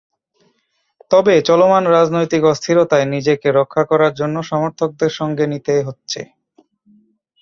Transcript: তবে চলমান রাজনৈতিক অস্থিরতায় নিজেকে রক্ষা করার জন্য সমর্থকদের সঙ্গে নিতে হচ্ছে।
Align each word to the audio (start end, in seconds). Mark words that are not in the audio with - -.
তবে 1.11 1.33
চলমান 1.47 1.83
রাজনৈতিক 1.95 2.41
অস্থিরতায় 2.51 3.07
নিজেকে 3.13 3.47
রক্ষা 3.59 3.83
করার 3.91 4.13
জন্য 4.15 4.35
সমর্থকদের 4.51 5.11
সঙ্গে 5.19 5.45
নিতে 5.51 5.73
হচ্ছে। 5.87 6.21